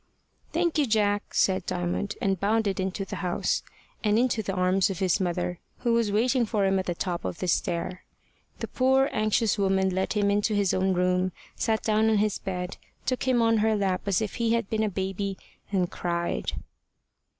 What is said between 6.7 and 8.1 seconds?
at the top of the stair.